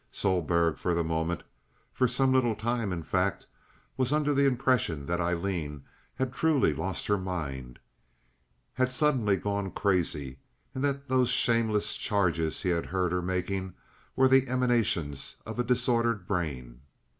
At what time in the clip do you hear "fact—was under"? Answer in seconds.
3.03-4.33